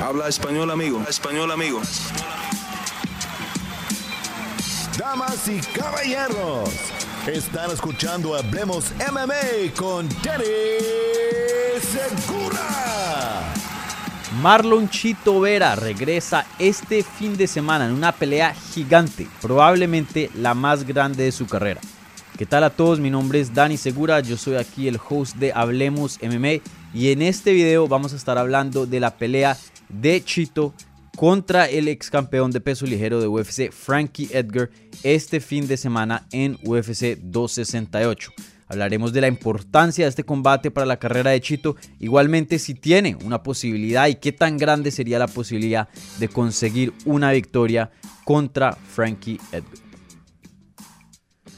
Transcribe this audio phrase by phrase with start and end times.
[0.00, 1.02] Habla español, amigo.
[1.08, 1.80] Español, amigo.
[4.96, 6.70] Damas y caballeros,
[7.26, 10.44] están escuchando Hablemos MMA con Danny
[11.80, 13.52] Segura.
[14.40, 20.86] Marlon Chito Vera regresa este fin de semana en una pelea gigante, probablemente la más
[20.86, 21.80] grande de su carrera.
[22.36, 23.00] ¿Qué tal a todos?
[23.00, 26.62] Mi nombre es Dani Segura, yo soy aquí el host de Hablemos MMA
[26.94, 29.56] y en este video vamos a estar hablando de la pelea
[29.88, 30.74] de Chito
[31.16, 34.70] contra el ex campeón de peso ligero de UFC Frankie Edgar
[35.02, 38.32] este fin de semana en UFC 268.
[38.68, 43.16] Hablaremos de la importancia de este combate para la carrera de Chito, igualmente si tiene
[43.24, 47.90] una posibilidad y qué tan grande sería la posibilidad de conseguir una victoria
[48.24, 49.88] contra Frankie Edgar.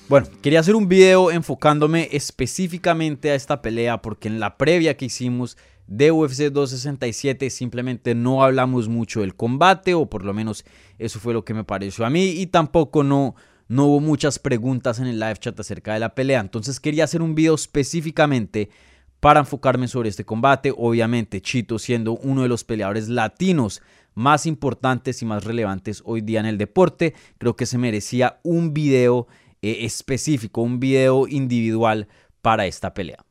[0.09, 5.05] Bueno, quería hacer un video enfocándome específicamente a esta pelea porque en la previa que
[5.05, 5.57] hicimos
[5.91, 10.65] de UFC 267 simplemente no hablamos mucho del combate o por lo menos
[11.01, 13.35] eso fue lo que me pareció a mí y tampoco no,
[13.67, 16.41] no hubo muchas preguntas en el live chat acerca de la pelea.
[16.41, 18.71] Entonces quería hacer un video específicamente
[19.19, 20.73] para enfocarme sobre este combate.
[20.77, 23.83] Obviamente Chito siendo uno de los peleadores latinos
[24.15, 28.73] más importantes y más relevantes hoy día en el deporte, creo que se merecía un
[28.73, 29.27] video
[29.61, 32.07] eh, específico, un video individual
[32.43, 33.25] para esta pelea.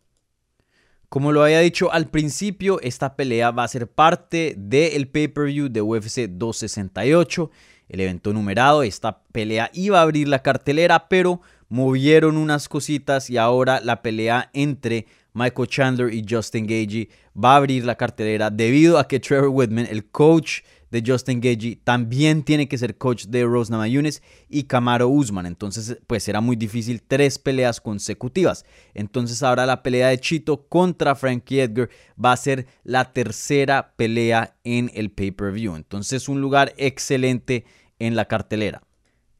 [1.09, 5.81] Como lo había dicho al principio, esta pelea va a ser parte del pay-per-view de
[5.81, 7.49] UFC 268,
[7.89, 8.83] el evento numerado.
[8.83, 14.51] Esta pelea iba a abrir la cartelera, pero movieron unas cositas y ahora la pelea
[14.53, 19.49] entre Michael Chandler y Justin Gagey va a abrir la cartelera debido a que Trevor
[19.49, 24.63] Whitman, el coach de Justin Gagey también tiene que ser coach de Rose Namajunas y
[24.63, 25.45] Camaro Usman.
[25.45, 28.65] Entonces, pues era muy difícil tres peleas consecutivas.
[28.93, 31.89] Entonces, ahora la pelea de Chito contra Frankie Edgar
[32.23, 35.75] va a ser la tercera pelea en el pay-per-view.
[35.75, 37.65] Entonces, un lugar excelente
[37.99, 38.81] en la cartelera.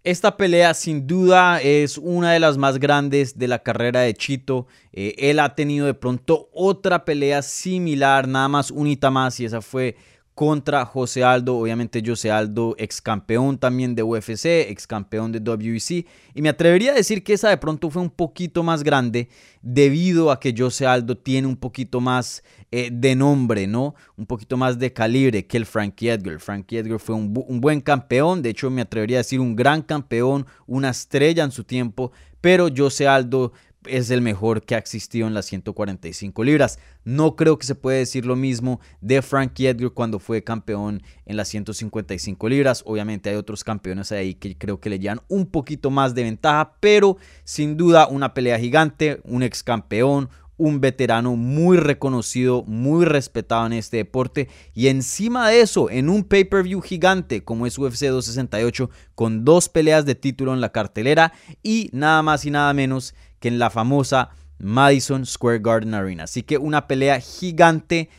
[0.06, 4.66] Esta pelea sin duda es una de las más grandes de la carrera de Chito.
[4.94, 9.62] Eh, él ha tenido de pronto otra pelea similar, nada más unita más y esa
[9.62, 9.97] fue
[10.39, 11.57] contra José Aldo.
[11.57, 16.07] Obviamente José Aldo, ex campeón también de UFC, ex campeón de WEC.
[16.33, 19.28] Y me atrevería a decir que esa de pronto fue un poquito más grande
[19.61, 22.41] debido a que José Aldo tiene un poquito más
[22.72, 23.95] eh, de nombre, ¿no?
[24.16, 26.39] Un poquito más de calibre que el Frankie Edgar.
[26.39, 29.81] Frankie Edgar fue un, un buen campeón, de hecho me atrevería a decir un gran
[29.81, 32.13] campeón, una estrella en su tiempo.
[32.39, 33.51] Pero José Aldo
[33.85, 36.79] es el mejor que ha existido en las 145 libras.
[37.03, 41.38] No creo que se puede decir lo mismo de Frankie Edgar cuando fue campeón en
[41.38, 42.84] las 155 libras.
[42.85, 46.75] Obviamente hay otros campeones ahí que creo que le llevan un poquito más de ventaja,
[46.79, 50.29] pero sin duda una pelea gigante, un ex campeón,
[50.59, 56.25] un veterano muy reconocido, muy respetado en este deporte y encima de eso, en un
[56.25, 61.31] pay-per-view gigante como es UFC 268 con dos peleas de título en la cartelera
[61.63, 64.29] y nada más y nada menos que en la famosa
[64.59, 66.23] Madison Square Garden Arena.
[66.25, 68.09] Así que una pelea gigante,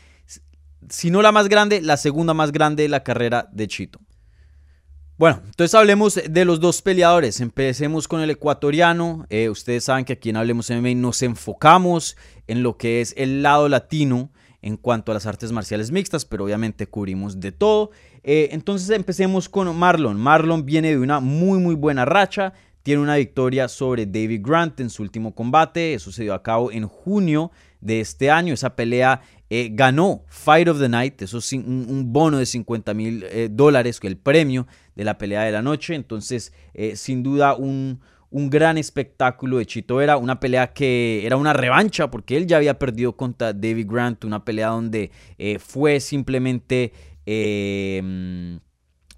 [0.89, 3.99] si no la más grande, la segunda más grande de la carrera de Chito.
[5.17, 7.41] Bueno, entonces hablemos de los dos peleadores.
[7.41, 9.27] Empecemos con el ecuatoriano.
[9.29, 12.17] Eh, ustedes saben que aquí en Hablemos MMA nos enfocamos
[12.47, 14.31] en lo que es el lado latino
[14.63, 17.91] en cuanto a las artes marciales mixtas, pero obviamente cubrimos de todo.
[18.23, 20.19] Eh, entonces empecemos con Marlon.
[20.19, 24.89] Marlon viene de una muy muy buena racha tiene una victoria sobre David Grant en
[24.89, 25.93] su último combate.
[25.93, 28.53] Eso se dio a cabo en junio de este año.
[28.53, 31.21] Esa pelea eh, ganó Fight of the Night.
[31.21, 35.51] Eso es un, bono de 50 mil eh, dólares, el premio de la pelea de
[35.51, 35.93] la noche.
[35.93, 37.99] Entonces, eh, sin duda, un,
[38.29, 42.57] un, gran espectáculo de Chito era una pelea que era una revancha porque él ya
[42.57, 44.23] había perdido contra David Grant.
[44.23, 45.11] Una pelea donde
[45.59, 46.93] fue simplemente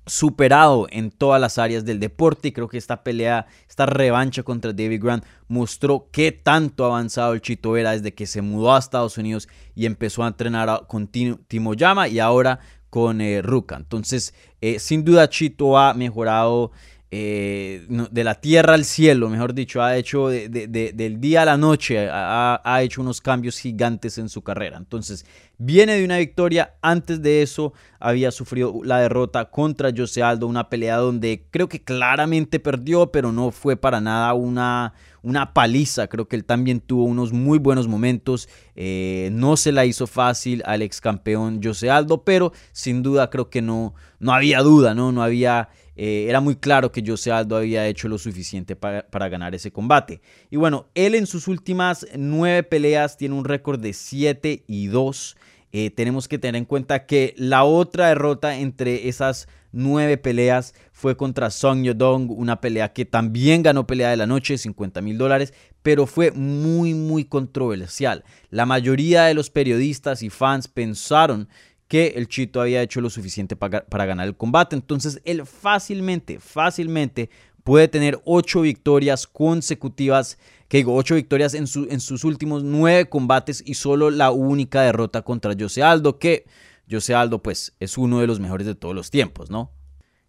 [0.06, 4.74] superado en todas las áreas del deporte y creo que esta pelea, esta revancha contra
[4.74, 9.18] David Grant mostró qué tanto avanzado el Chito era desde que se mudó a Estados
[9.18, 12.60] Unidos y empezó a entrenar con Timo Yama y ahora
[12.90, 13.76] con eh, Ruka.
[13.76, 16.72] Entonces, eh, sin duda Chito ha mejorado
[17.16, 22.10] eh, de la tierra al cielo, mejor dicho, ha hecho del día a la noche,
[22.12, 24.78] ha, hecho unos cambios gigantes en su carrera.
[24.78, 25.24] Entonces,
[25.60, 30.70] viene de una victoria, antes de eso había sufrido la derrota contra Jose Aldo, una
[30.70, 36.28] pelea donde creo que claramente perdió, pero no fue para nada una, una paliza, creo
[36.28, 40.82] que él también tuvo unos muy buenos momentos, eh, no se la hizo fácil al
[40.82, 45.12] ex campeón Jose Aldo, pero sin duda creo que no, no había duda, ¿no?
[45.12, 45.70] No había...
[45.96, 50.22] Eh, era muy claro que Jose Aldo había hecho lo suficiente para, ganar ese combate.
[50.50, 55.38] Y bueno, él en sus últimas nueve peleas tiene un récord de 7 y 2.
[55.72, 61.18] eh, tenemos que tener en cuenta que la otra derrota entre esas nueve peleas fue
[61.18, 65.54] contra Song Yodong, una pelea que también ganó pelea de la noche, 50 mil dólares,
[65.82, 68.24] pero fue muy, muy controversial.
[68.50, 71.50] La mayoría de los periodistas y fans pensaron
[71.94, 76.40] que el Chito había hecho lo suficiente para, para ganar el combate, entonces él fácilmente,
[76.40, 77.30] fácilmente
[77.64, 83.08] puede tener ocho victorias consecutivas, que digo, ocho victorias en, su, en sus últimos nueve
[83.08, 86.48] combates y solo la única derrota contra Jose Aldo, que
[86.90, 89.70] Jose Aldo pues es uno de los mejores de todos los tiempos, ¿no?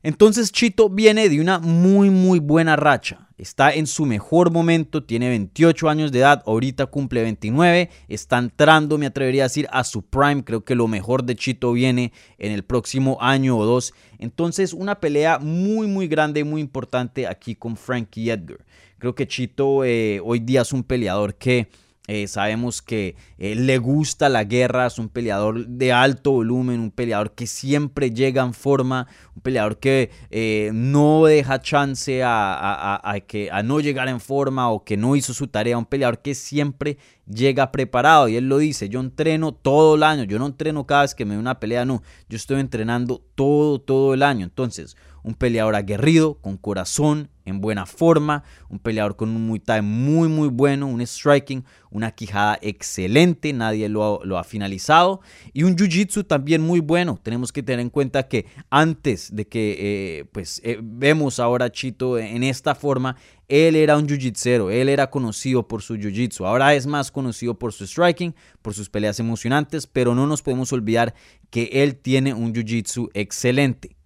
[0.05, 3.27] Entonces Chito viene de una muy muy buena racha.
[3.39, 8.99] Está en su mejor momento, tiene 28 años de edad, ahorita cumple 29, está entrando,
[8.99, 10.45] me atrevería a decir, a su prime.
[10.45, 13.95] Creo que lo mejor de Chito viene en el próximo año o dos.
[14.19, 18.59] Entonces una pelea muy muy grande, muy importante aquí con Frankie Edgar.
[18.99, 21.69] Creo que Chito eh, hoy día es un peleador que
[22.07, 26.91] eh, sabemos que eh, le gusta la guerra, es un peleador de alto volumen, un
[26.91, 33.49] peleador que siempre llega en forma, un peleador que eh, no deja chance a, que,
[33.51, 36.99] a no llegar en forma o que no hizo su tarea, un peleador que siempre
[37.27, 38.29] llega preparado.
[38.29, 41.25] Y él lo dice, yo entreno todo el año, yo no entreno cada vez que
[41.25, 44.45] me da una pelea, no, yo estoy entrenando todo, todo el año.
[44.45, 49.83] Entonces, un peleador aguerrido, con corazón, en buena forma, un peleador con un Muay Thai
[49.83, 55.21] muy muy bueno, un striking, una quijada excelente, nadie lo ha, finalizado,
[55.53, 57.19] y un Jiu-Jitsu también muy bueno.
[57.23, 62.19] Tenemos que tener en cuenta que antes de que eh, pues eh, vemos ahora Chito
[62.19, 63.17] en esta forma,
[63.49, 67.73] él era un jiu-jitsero, él era conocido por su jiu-jitsu, ahora es más conocido por
[67.73, 71.15] su striking, por sus peleas emocionantes, pero no nos podemos olvidar
[71.51, 73.97] que él tiene un jiu-jitsu excelente.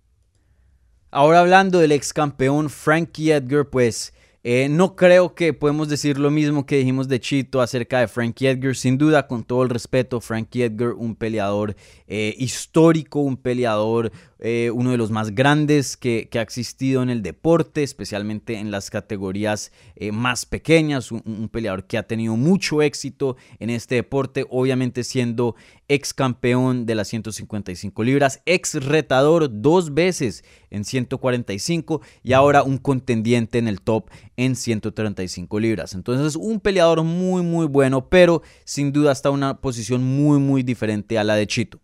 [1.10, 4.12] Ahora hablando del ex campeón Frankie Edgar, pues
[4.44, 8.46] eh, no creo que podemos decir lo mismo que dijimos de Chito acerca de Frankie
[8.46, 8.76] Edgar.
[8.76, 11.74] Sin duda, con todo el respeto, Frankie Edgar, un peleador
[12.06, 17.22] eh, histórico, un peleador eh, uno de los más grandes que, ha existido en el
[17.22, 23.36] deporte, especialmente en las categorías eh, más pequeñas, un, peleador que ha tenido mucho éxito
[23.58, 25.56] en este deporte, obviamente siendo
[25.88, 32.78] ex campeón de las 155 libras, ex retador dos veces en 145 y ahora un
[32.78, 35.94] contendiente en el top en 135 libras.
[35.94, 40.62] Entonces un peleador muy muy bueno, pero sin duda está en una posición muy muy
[40.62, 41.80] diferente a la de Chito.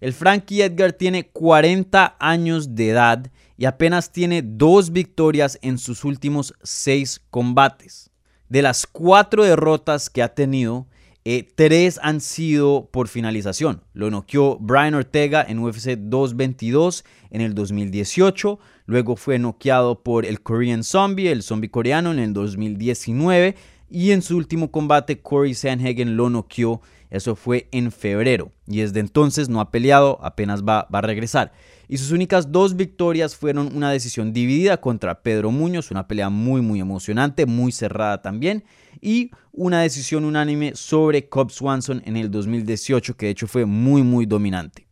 [0.00, 6.04] El Frankie Edgar tiene 40 años de edad y apenas tiene dos victorias en sus
[6.04, 8.10] últimos seis combates.
[8.48, 10.86] De las cuatro derrotas que ha tenido,
[11.24, 13.82] eh, tres han sido por finalización.
[13.92, 18.60] Lo noqueó Brian Ortega en UFC 222 en el 2018.
[18.86, 23.56] Luego fue noqueado por el Korean Zombie, el zombie coreano, en el 2019.
[23.90, 29.00] Y en su último combate, Corey Sanhagen lo noqueó eso fue en febrero y desde
[29.00, 31.52] entonces no ha peleado, apenas va, a regresar.
[31.88, 36.60] Y sus únicas dos victorias fueron una decisión dividida contra Pedro Muñoz, una pelea muy
[36.60, 38.64] muy emocionante, muy cerrada también,
[39.00, 44.02] y una decisión unánime sobre Cobb Swanson en el 2018 que de hecho fue muy
[44.02, 44.87] muy dominante.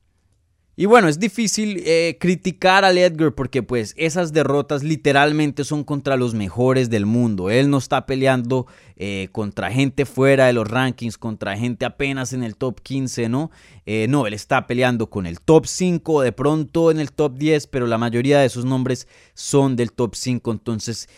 [0.79, 6.19] Y bueno, es difícil eh, criticar al Edgar porque pues esas derrotas literalmente son contra
[6.19, 7.49] los mejores del mundo.
[7.49, 12.43] Él no está peleando eh, contra gente fuera de los rankings, contra gente apenas en
[12.43, 13.51] el top 15, ¿no?
[13.87, 17.69] Eh, no, él está peleando con el top 5, de pronto en el top 10,
[17.69, 20.53] pero la mayoría de esos nombres son del top 5.
[20.53, 21.09] Entonces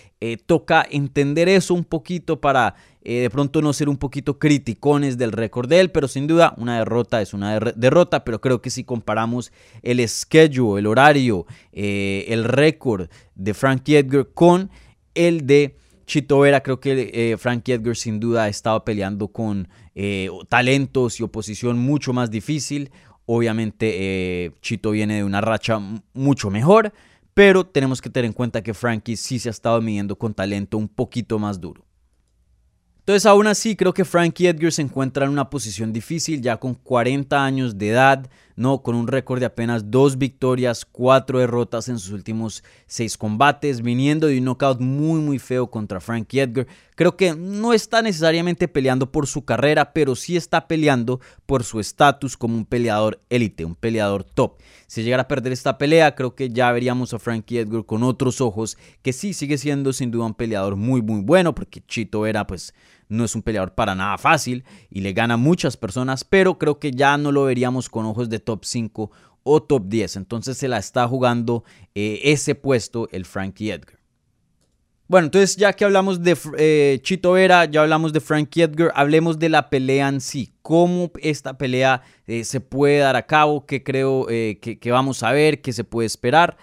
[0.47, 2.75] toca entender eso un poquito para
[3.11, 6.53] eh, de pronto no ser un poquito criticones del récord de él, pero sin duda
[6.59, 9.51] una derrota es una derrota, pero creo que si comparamos
[9.83, 14.71] el schedule, el horario, eh, el récord de Frankie Edgar con
[15.15, 19.69] el de Chito Vera, creo que eh, Frankie Edgar sin duda ha estado peleando con
[20.51, 22.91] talentos y oposición mucho más difícil.
[23.25, 25.81] Obviamente Chito viene de una racha
[26.13, 26.93] mucho mejor,
[27.33, 30.77] pero tenemos que tener en cuenta que Frankie sí se ha estado midiendo con talento
[30.77, 31.88] un poquito más duro.
[33.09, 36.75] Entonces, aún así, creo que Frankie Edgar se encuentra en una posición difícil, ya con
[36.75, 41.99] 40 años de edad, no con un récord de apenas dos victorias, cuatro derrotas en
[41.99, 46.67] sus últimos seis combates, viniendo de un knockout muy muy feo contra Frankie Edgar.
[46.97, 51.79] Creo que no está necesariamente peleando por su carrera, pero sí está peleando por su
[51.79, 54.59] estatus como un peleador élite, un peleador top.
[54.89, 58.41] Si llegara a perder esta pelea, creo que ya veríamos a Frankie Edgar con otros
[58.41, 62.47] ojos, que sí sigue siendo sin duda un peleador muy muy bueno, porque Chito era
[62.47, 62.75] pues
[63.09, 66.79] no es un peleador para nada fácil y le gana a muchas personas, pero creo
[66.79, 69.11] que ya no lo veríamos con ojos de top 5
[69.43, 70.17] o top 10.
[70.17, 71.65] Entonces se la está jugando
[71.95, 73.99] eh, ese puesto el Frankie Edgar.
[75.07, 79.39] Bueno, entonces ya que hablamos de eh, Chito Vera, ya hablamos de Frankie Edgar, hablemos
[79.39, 80.55] de la pelea en sí.
[80.63, 85.33] Cómo esta pelea eh, se puede dar a cabo, qué creo eh, que, vamos a
[85.33, 86.57] ver, qué se puede esperar.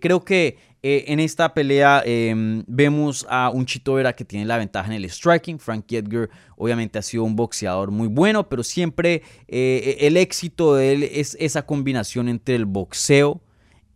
[0.00, 4.86] creo que en esta pelea em, vemos a un Chito Vera que tiene la ventaja
[4.86, 5.58] en el striking.
[5.58, 11.02] Frankie Edgar obviamente ha sido un boxeador muy bueno, pero siempre el éxito de él
[11.02, 13.42] es esa combinación entre el boxeo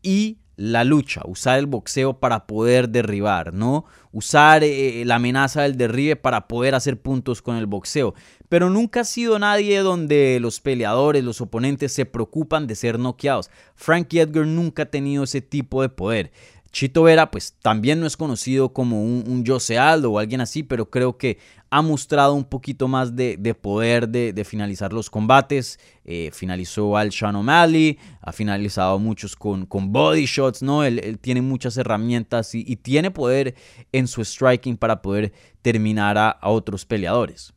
[0.02, 3.84] y la lucha, usar el boxeo para poder derribar, ¿no?
[4.12, 8.14] Usar eh, la amenaza del derribe para poder hacer puntos con el boxeo.
[8.48, 13.50] Pero nunca ha sido nadie donde los peleadores, los oponentes se preocupan de ser noqueados.
[13.74, 16.30] Frankie Edgar nunca ha tenido ese tipo de poder.
[16.74, 20.90] Chito Vera, pues también no es conocido como un, Jose Aldo o alguien así, pero
[20.90, 21.38] creo que
[21.70, 25.78] ha mostrado un poquito más de, poder de, finalizar los combates.
[26.04, 30.82] Eh, finalizó al Sean O'Malley, ha finalizado muchos con, con body shots, ¿no?
[30.82, 33.54] Él, tiene muchas herramientas y, tiene poder
[33.92, 37.54] en su striking para poder terminar a otros peleadores.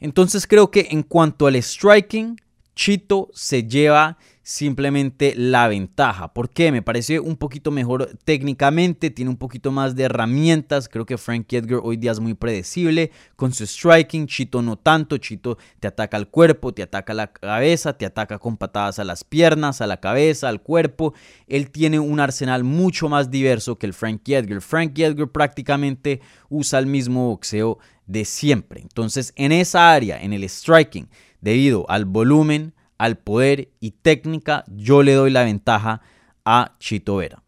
[0.00, 2.36] Entonces creo que en cuanto al striking,
[2.74, 6.32] Chito se lleva simplemente la ventaja.
[6.32, 6.72] ¿Por qué?
[6.72, 10.88] Me parece un poquito mejor técnicamente, tiene un poquito más de herramientas.
[10.88, 14.26] Creo que Frank Edgar hoy día es muy predecible con su striking.
[14.26, 15.16] Chito no tanto.
[15.18, 19.04] Chito te ataca al cuerpo, te ataca a la cabeza, te ataca con patadas a
[19.04, 21.14] las piernas, a la cabeza, al cuerpo.
[21.46, 24.60] Él tiene un arsenal mucho más diverso que el Frank Edgar.
[24.60, 28.80] Frank Edgar prácticamente usa el mismo boxeo de siempre.
[28.80, 31.08] Entonces, en esa área, en el striking,
[31.40, 36.02] debido al volumen, al poder y técnica, yo le doy la ventaja
[36.44, 37.42] a Chito Vera.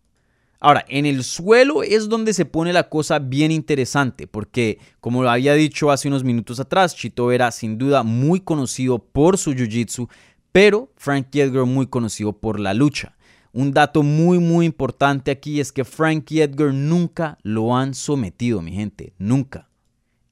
[0.59, 5.31] Ahora, en el suelo es donde se pone la cosa bien interesante, porque como lo
[5.31, 10.09] había dicho hace unos minutos atrás, Chito Vera sin duda muy conocido por su jiu-jitsu,
[10.51, 13.15] pero Frankie Edgar muy conocido por la lucha.
[13.53, 18.73] Un dato muy muy importante aquí es que Frankie Edgar nunca lo han sometido, mi
[18.73, 19.69] gente, nunca.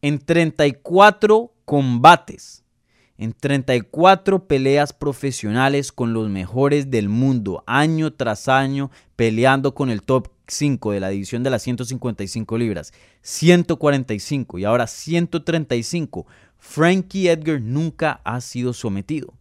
[0.00, 2.61] En 34 combates
[3.18, 10.02] en 34 peleas profesionales con los mejores del mundo, año tras año, peleando con el
[10.02, 12.92] top 5 de la división de las 155 libras,
[13.22, 16.26] 145 y ahora 135.
[16.58, 19.34] Frankie Edgar nunca ha sido sometido.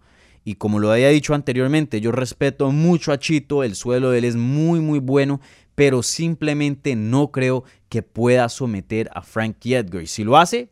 [0.44, 4.26] Y como lo había dicho anteriormente, yo respeto mucho a Chito, el suelo de él
[4.26, 5.40] es muy muy bueno,
[5.76, 10.02] pero simplemente no creo que pueda someter a Frankie Edgar.
[10.02, 10.70] Y si lo hace,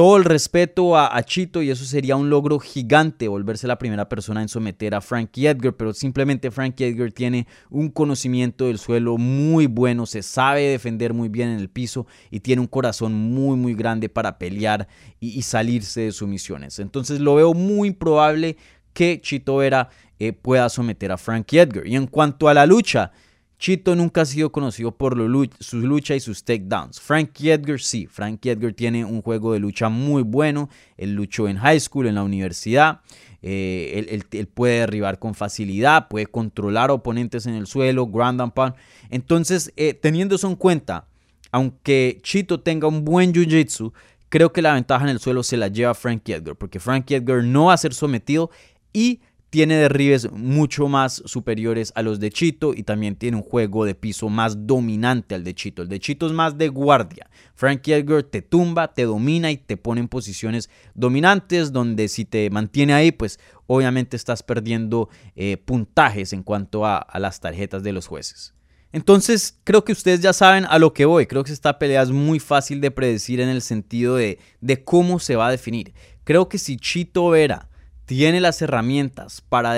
[0.00, 4.40] todo el respeto a, Chito y eso sería un logro gigante volverse la primera persona
[4.40, 9.66] en someter a Frankie Edgar, pero simplemente Frankie Edgar tiene un conocimiento del suelo muy
[9.66, 13.74] bueno, se sabe defender muy bien en el piso y tiene un corazón muy muy
[13.74, 14.88] grande para pelear
[15.20, 16.78] y, salirse de sumisiones.
[16.78, 18.56] Entonces lo veo muy probable
[18.94, 21.86] que Chito Vera eh, pueda someter a Frankie Edgar.
[21.86, 23.12] Y en cuanto a la lucha,
[23.60, 25.14] Chito nunca ha sido conocido por
[25.60, 26.98] su lucha y sus takedowns.
[26.98, 30.70] Frankie Edgar sí, Frankie Edgar tiene un juego de lucha muy bueno.
[30.96, 33.02] Él luchó en high school, en la universidad.
[33.42, 38.74] Eh, él, puede derribar con facilidad, puede controlar oponentes en el suelo, ground and pound.
[39.10, 41.06] Entonces, eh, teniendo eso en cuenta,
[41.52, 43.92] aunque Chito tenga un buen jiu-jitsu,
[44.30, 47.44] creo que la ventaja en el suelo se la lleva Frankie Edgar, porque Frankie Edgar
[47.44, 48.50] no va a ser sometido
[48.94, 49.20] y
[49.50, 53.96] tiene derribes mucho más superiores a los de Chito y también tiene un juego de
[53.96, 55.82] piso más dominante al de Chito.
[55.82, 57.28] El de Chito es más de guardia.
[57.56, 62.48] Frankie Edgar te tumba, te domina y te pone en posiciones dominantes donde si te
[62.48, 68.06] mantiene ahí, pues obviamente estás perdiendo eh, puntajes en cuanto a, las tarjetas de los
[68.06, 68.54] jueces.
[68.92, 71.26] Entonces, creo que ustedes ya saben a lo que voy.
[71.26, 74.38] Creo que esta pelea es muy fácil de predecir en el sentido de,
[74.84, 75.92] cómo se va a definir.
[76.24, 77.69] Creo que si Chito Vera
[78.10, 79.76] tiene las herramientas para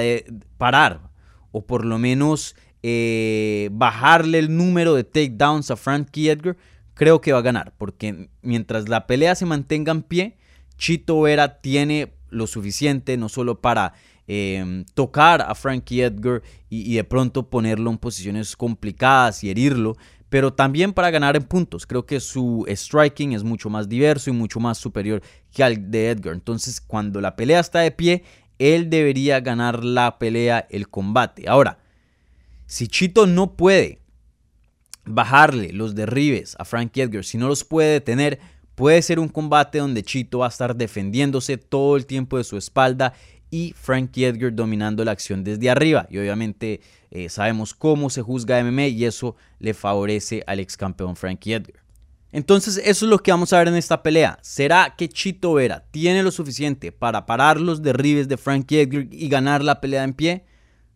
[0.56, 1.10] parar
[1.50, 6.56] o por lo menos eh, bajarle el número de takedowns a Frankie Edgar,
[6.94, 7.74] creo que va a ganar.
[7.76, 10.38] Porque mientras la pelea se mantenga en pie,
[10.78, 13.92] Chito Vera tiene lo suficiente no solo para
[14.26, 19.98] em, tocar a Frankie Edgar y, de pronto ponerlo en posiciones complicadas y herirlo,
[20.32, 21.86] pero también para ganar en puntos.
[21.86, 25.20] Creo que su striking es mucho más diverso y mucho más superior
[25.52, 26.32] que al de Edgar.
[26.32, 28.24] Entonces, cuando la pelea está de pie,
[28.58, 31.50] él debería ganar la pelea, el combate.
[31.50, 31.80] Ahora,
[32.64, 33.98] si Chito no puede
[35.04, 38.40] bajarle los derribes a Frankie Edgar, si no los puede detener,
[38.74, 42.56] puede ser un combate donde Chito va a estar defendiéndose todo el tiempo de su
[42.56, 43.12] espalda
[43.52, 46.09] y Frankie Edgar dominando la acción desde arriba.
[46.11, 46.80] Y obviamente
[47.11, 51.82] eh, sabemos cómo se juzga MMA y eso le favorece al ex campeón Frankie Edgar.
[52.32, 54.38] Entonces eso es lo que vamos a ver en esta pelea.
[54.40, 59.28] ¿Será que Chito Vera tiene lo suficiente para parar los derribes de Frankie Edgar y
[59.28, 60.47] ganar la pelea en pie?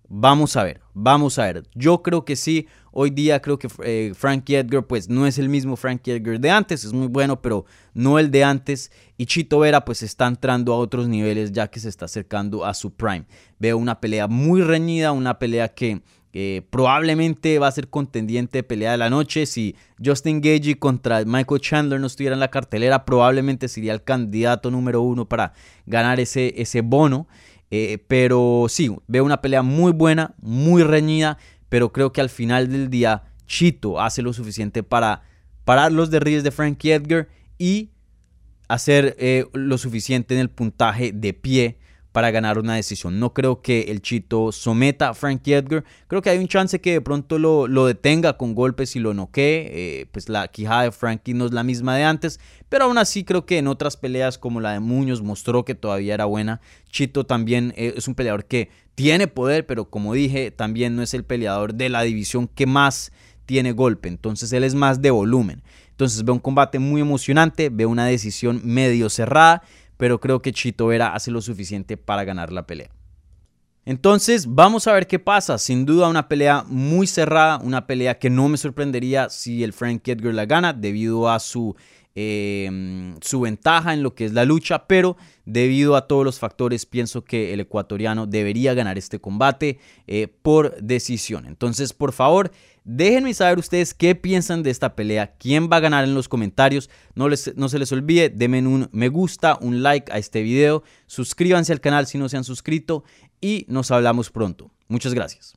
[0.09, 1.65] Vamos a ver, vamos a ver.
[1.75, 2.69] Yo creo que sí.
[2.99, 6.49] Hoy día creo que eh, Frankie Edgar pues no es el mismo Frankie Edgar de
[6.49, 8.91] antes, es muy bueno, pero no el de antes.
[9.19, 12.73] Y Chito Vera pues está entrando a otros niveles ya que se está acercando a
[12.73, 13.27] su prime.
[13.59, 16.01] Veo una pelea muy reñida, una pelea que
[16.71, 19.45] probablemente va a ser contendiente de pelea de la noche.
[19.45, 24.71] Si Justin Gagey contra Michael Chandler no estuviera en la cartelera, probablemente sería el candidato
[24.71, 25.53] número uno para
[25.85, 27.27] ganar ese, ese bono.
[27.71, 31.37] Eh, pero sí, veo una pelea muy buena, muy reñida,
[31.69, 35.23] pero creo que al final del día Chito hace lo suficiente para
[35.65, 37.91] parar los derribes de Frankie Edgar y
[38.69, 41.79] hacer eh, lo suficiente en el puntaje de pie
[42.17, 43.21] para ganar una decisión.
[43.21, 45.85] No creo que el Chito someta a Frankie Edgar.
[46.07, 49.13] Creo que hay un chance que de pronto lo, lo detenga con golpes y lo
[49.13, 49.69] noquee.
[49.71, 52.41] Eh, pues la quijada de Frankie no es la misma de antes.
[52.71, 56.15] Pero aún así creo que en otras peleas como la de Muñoz mostró que todavía
[56.15, 56.63] era buena.
[56.89, 61.15] Chito también eh, es un peleador que tiene poder, pero como dije, también no es
[61.15, 63.13] el peleador de la división que más
[63.45, 64.09] tiene golpe.
[64.09, 65.63] Entonces él es más de volumen.
[65.91, 69.63] Entonces veo un combate muy emocionante, veo una decisión medio cerrada
[69.97, 72.91] pero creo que Chito Vera hace lo suficiente para ganar la pelea.
[73.85, 75.59] Entonces, vamos a ver qué pasa.
[75.59, 80.07] Sin duda, una pelea muy cerrada, una pelea que no me sorprendería si el Frank
[80.09, 81.77] Edgar la gana debido a su,
[82.17, 86.87] eh, su ventaja en lo que es la lucha, pero debido a todos los factores,
[86.87, 91.47] pienso que el ecuatoriano debería ganar este combate eh, por decisión.
[91.47, 92.51] Entonces, por favor,
[92.89, 96.89] Déjenme saber ustedes qué piensan de esta pelea, quién va a ganar en los comentarios.
[97.17, 100.85] No, les, no se les olvide, denme un me gusta, un like a este video,
[101.09, 103.03] suscríbanse al canal si no se han suscrito
[103.41, 104.71] y nos hablamos pronto.
[104.87, 105.57] Muchas gracias.